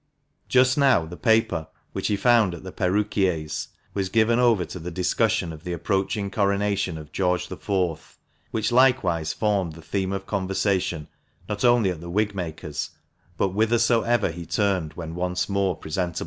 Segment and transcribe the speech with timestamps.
[0.47, 4.89] Just now the paper, which he found at the perruquier's, was given over to the
[4.89, 8.17] discussion of the approaching coronation of George IV.,
[8.49, 11.07] which likewise formed the theme of conversation,
[11.47, 12.89] not only at the wig maker's,
[13.37, 16.19] but whithersoever he turned when once more presentable.